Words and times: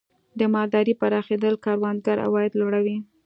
د 0.39 0.41
مالدارۍ 0.53 0.93
پراخېدل 1.01 1.53
د 1.57 1.61
کروندګر 1.63 2.17
عواید 2.25 2.51
لوړوي. 2.59 2.97